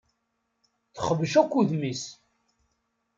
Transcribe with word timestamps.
Texbec 0.93 1.33
akk 1.41 1.53
udem-is. 1.59 2.03